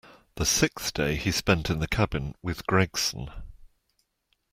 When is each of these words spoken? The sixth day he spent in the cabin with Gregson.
The 0.33 0.47
sixth 0.47 0.95
day 0.95 1.15
he 1.15 1.29
spent 1.31 1.69
in 1.69 1.77
the 1.77 1.87
cabin 1.87 2.33
with 2.41 2.65
Gregson. 2.65 3.29